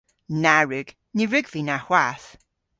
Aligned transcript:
Na 0.43 0.55
wrug. 0.65 0.87
Ny 1.15 1.23
wrug 1.27 1.47
vy 1.53 1.61
na 1.65 1.77
hwath. 1.87 2.27